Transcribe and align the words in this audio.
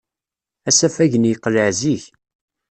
Asafag-nni 0.69 1.29
yeqleɛ 1.31 1.69
zik. 1.79 2.03